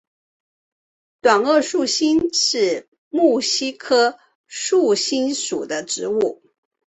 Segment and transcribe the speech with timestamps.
[1.21, 6.41] 短萼素馨是木犀科素馨属的植物。